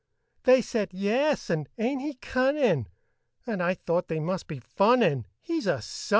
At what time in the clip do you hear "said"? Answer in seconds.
0.63-0.95